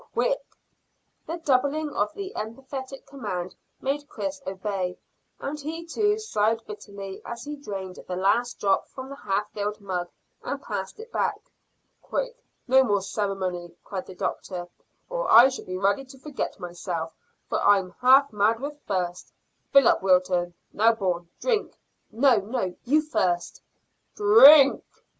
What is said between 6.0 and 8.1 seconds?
sighed bitterly as he drained